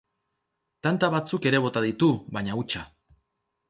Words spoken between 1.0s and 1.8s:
batzuk ere